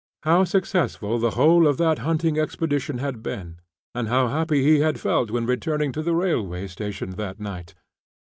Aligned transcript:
How 0.23 0.45
successful 0.45 1.19
the 1.19 1.29
whole 1.37 1.67
of 1.67 1.77
that 1.77 1.99
hunting 1.99 2.39
expedition 2.39 2.97
had 2.97 3.21
been, 3.21 3.59
and 3.93 4.07
how 4.07 4.29
happy 4.29 4.63
he 4.63 4.79
had 4.79 4.99
felt 4.99 5.29
when 5.29 5.45
returning 5.45 5.91
to 5.91 6.01
the 6.01 6.15
railway 6.15 6.65
station 6.65 7.11
that 7.17 7.39
night. 7.39 7.75